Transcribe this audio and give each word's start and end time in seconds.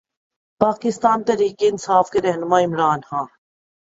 پاکستان 0.61 1.23
تحریک 1.23 1.63
انصاف 1.67 2.09
کے 2.11 2.21
رہنما 2.21 2.59
عمران 2.59 2.99
خان 3.01 3.25